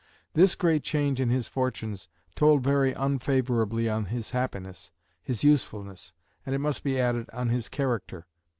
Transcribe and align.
This 0.33 0.55
great 0.55 0.81
change 0.81 1.21
in 1.21 1.29
his 1.29 1.47
fortunes 1.47 2.09
told 2.33 2.63
very 2.63 2.91
unfavourably 2.91 3.87
on 3.87 4.05
his 4.05 4.31
happiness, 4.31 4.91
his 5.21 5.43
usefulness, 5.43 6.11
and, 6.43 6.55
it 6.55 6.57
must 6.57 6.83
be 6.83 6.99
added, 6.99 7.29
on 7.33 7.49
his 7.49 7.69
character. 7.69 8.25